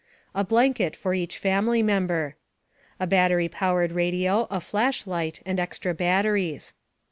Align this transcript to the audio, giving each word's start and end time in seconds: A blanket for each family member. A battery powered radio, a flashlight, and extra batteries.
A 0.33 0.43
blanket 0.43 0.95
for 0.95 1.13
each 1.13 1.37
family 1.37 1.83
member. 1.83 2.35
A 2.99 3.05
battery 3.05 3.47
powered 3.47 3.91
radio, 3.91 4.47
a 4.49 4.59
flashlight, 4.59 5.41
and 5.45 5.59
extra 5.59 5.93
batteries. 5.93 6.73